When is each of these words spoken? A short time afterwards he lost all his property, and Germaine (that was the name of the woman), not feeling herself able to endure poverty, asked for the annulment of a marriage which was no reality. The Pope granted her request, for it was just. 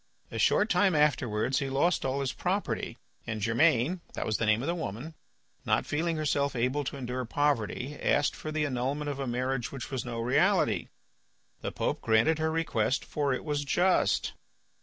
A 0.31 0.39
short 0.39 0.67
time 0.67 0.95
afterwards 0.95 1.59
he 1.59 1.69
lost 1.69 2.03
all 2.03 2.21
his 2.21 2.33
property, 2.33 2.97
and 3.27 3.39
Germaine 3.43 4.01
(that 4.15 4.25
was 4.25 4.37
the 4.37 4.47
name 4.47 4.63
of 4.63 4.67
the 4.67 4.73
woman), 4.73 5.13
not 5.63 5.85
feeling 5.85 6.17
herself 6.17 6.55
able 6.55 6.83
to 6.85 6.97
endure 6.97 7.23
poverty, 7.23 7.95
asked 8.01 8.35
for 8.35 8.51
the 8.51 8.65
annulment 8.65 9.11
of 9.11 9.19
a 9.19 9.27
marriage 9.27 9.71
which 9.71 9.91
was 9.91 10.03
no 10.03 10.19
reality. 10.19 10.87
The 11.61 11.71
Pope 11.71 12.01
granted 12.01 12.39
her 12.39 12.49
request, 12.49 13.05
for 13.05 13.31
it 13.31 13.45
was 13.45 13.63
just. 13.63 14.33